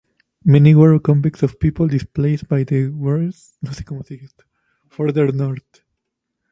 [0.43, 3.55] Many were convicts or people displaced by the wars
[4.89, 5.81] further north.